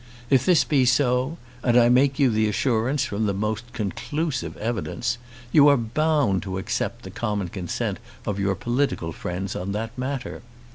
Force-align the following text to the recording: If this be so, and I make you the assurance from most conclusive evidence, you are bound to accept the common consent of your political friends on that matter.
If 0.31 0.47
this 0.47 0.63
be 0.63 0.83
so, 0.85 1.37
and 1.61 1.77
I 1.77 1.87
make 1.87 2.17
you 2.17 2.31
the 2.31 2.49
assurance 2.49 3.05
from 3.05 3.23
most 3.39 3.71
conclusive 3.71 4.57
evidence, 4.57 5.19
you 5.51 5.67
are 5.67 5.77
bound 5.77 6.41
to 6.41 6.57
accept 6.57 7.03
the 7.03 7.11
common 7.11 7.49
consent 7.49 7.99
of 8.25 8.39
your 8.39 8.55
political 8.55 9.11
friends 9.11 9.55
on 9.55 9.73
that 9.73 9.95
matter. 9.95 10.41